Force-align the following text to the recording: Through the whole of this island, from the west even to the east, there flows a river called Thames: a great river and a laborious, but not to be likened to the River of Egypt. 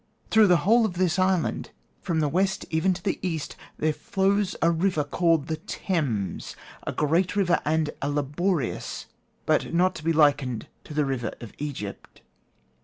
Through 0.31 0.47
the 0.47 0.57
whole 0.65 0.83
of 0.83 0.93
this 0.95 1.19
island, 1.19 1.69
from 2.01 2.21
the 2.21 2.27
west 2.27 2.65
even 2.71 2.91
to 2.95 3.03
the 3.03 3.19
east, 3.21 3.55
there 3.77 3.93
flows 3.93 4.55
a 4.59 4.71
river 4.71 5.03
called 5.03 5.47
Thames: 5.67 6.55
a 6.87 6.91
great 6.91 7.35
river 7.35 7.59
and 7.65 7.91
a 8.01 8.09
laborious, 8.09 9.05
but 9.45 9.75
not 9.75 9.93
to 9.93 10.03
be 10.03 10.11
likened 10.11 10.65
to 10.85 10.95
the 10.95 11.05
River 11.05 11.33
of 11.39 11.53
Egypt. 11.59 12.21